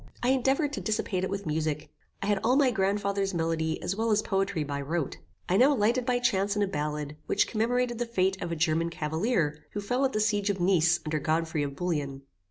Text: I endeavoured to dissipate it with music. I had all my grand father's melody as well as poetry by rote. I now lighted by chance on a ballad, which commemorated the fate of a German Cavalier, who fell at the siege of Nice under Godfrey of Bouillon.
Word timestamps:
I 0.23 0.29
endeavoured 0.29 0.73
to 0.73 0.81
dissipate 0.81 1.23
it 1.23 1.29
with 1.29 1.45
music. 1.45 1.91
I 2.23 2.25
had 2.25 2.39
all 2.43 2.55
my 2.55 2.71
grand 2.71 3.01
father's 3.01 3.35
melody 3.35 3.79
as 3.83 3.95
well 3.95 4.09
as 4.09 4.23
poetry 4.23 4.63
by 4.63 4.81
rote. 4.81 5.17
I 5.47 5.57
now 5.57 5.75
lighted 5.75 6.07
by 6.07 6.17
chance 6.17 6.57
on 6.57 6.63
a 6.63 6.67
ballad, 6.67 7.17
which 7.27 7.45
commemorated 7.45 7.99
the 7.99 8.07
fate 8.07 8.41
of 8.41 8.51
a 8.51 8.55
German 8.55 8.89
Cavalier, 8.89 9.59
who 9.73 9.79
fell 9.79 10.03
at 10.03 10.13
the 10.13 10.19
siege 10.19 10.49
of 10.49 10.59
Nice 10.59 10.99
under 11.05 11.19
Godfrey 11.19 11.61
of 11.61 11.75
Bouillon. 11.75 12.23